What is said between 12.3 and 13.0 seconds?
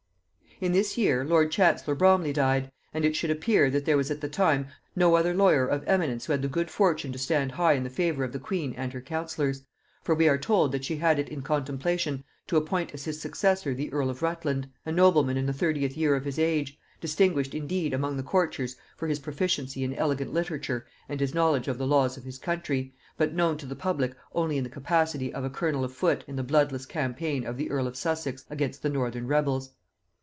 to appoint